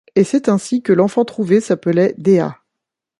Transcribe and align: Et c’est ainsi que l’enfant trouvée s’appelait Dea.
Et 0.15 0.23
c’est 0.23 0.49
ainsi 0.49 0.81
que 0.81 0.93
l’enfant 0.93 1.23
trouvée 1.25 1.61
s’appelait 1.61 2.15
Dea. 2.17 2.57